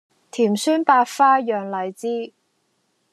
[0.31, 2.33] 甜酸百花釀荔枝